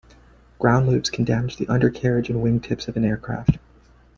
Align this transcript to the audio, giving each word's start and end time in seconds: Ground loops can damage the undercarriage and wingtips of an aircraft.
Ground 0.57 0.87
loops 0.89 1.11
can 1.11 1.25
damage 1.25 1.57
the 1.57 1.67
undercarriage 1.67 2.27
and 2.31 2.39
wingtips 2.43 2.87
of 2.87 2.97
an 2.97 3.05
aircraft. 3.05 3.59